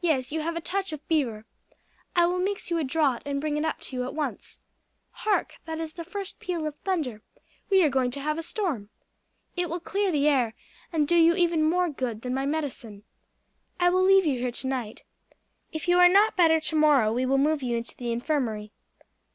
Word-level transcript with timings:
Yes, 0.00 0.32
you 0.32 0.40
have 0.40 0.56
a 0.56 0.60
touch 0.62 0.90
of 0.90 1.02
fever. 1.02 1.44
I 2.16 2.24
will 2.24 2.38
mix 2.38 2.70
you 2.70 2.78
a 2.78 2.82
draught 2.82 3.24
and 3.26 3.42
bring 3.42 3.58
it 3.58 3.64
up 3.66 3.78
to 3.80 3.94
you 3.96 4.04
at 4.04 4.14
once. 4.14 4.58
Hark! 5.10 5.56
that 5.66 5.78
is 5.78 5.92
the 5.92 6.02
first 6.02 6.40
peal 6.40 6.66
of 6.66 6.76
thunder; 6.76 7.20
we 7.68 7.82
are 7.82 7.90
going 7.90 8.10
to 8.12 8.22
have 8.22 8.38
a 8.38 8.42
storm. 8.42 8.88
It 9.56 9.68
will 9.68 9.78
clear 9.78 10.10
the 10.10 10.26
air, 10.26 10.54
and 10.94 11.06
do 11.06 11.14
you 11.16 11.34
even 11.34 11.62
more 11.62 11.90
good 11.90 12.22
than 12.22 12.32
my 12.32 12.46
medicine. 12.46 13.04
I 13.78 13.90
will 13.90 14.02
leave 14.02 14.24
you 14.24 14.38
here 14.38 14.50
for 14.50 14.58
tonight; 14.60 15.02
if 15.72 15.88
you 15.88 15.98
are 15.98 16.08
not 16.08 16.36
better 16.38 16.58
tomorrow 16.58 17.12
we 17.12 17.26
will 17.26 17.36
move 17.36 17.62
you 17.62 17.76
into 17.76 17.94
the 17.94 18.12
infirmary." 18.12 18.72